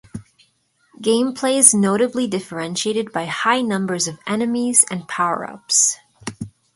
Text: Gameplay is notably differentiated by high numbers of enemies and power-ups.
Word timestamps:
Gameplay 0.99 1.57
is 1.59 1.75
notably 1.75 2.25
differentiated 2.25 3.11
by 3.11 3.25
high 3.27 3.61
numbers 3.61 4.07
of 4.07 4.17
enemies 4.25 4.83
and 4.89 5.07
power-ups. 5.07 5.97